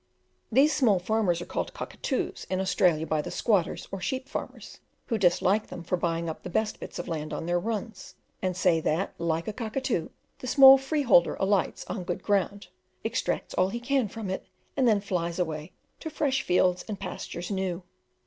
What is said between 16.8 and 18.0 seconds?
and pastures new."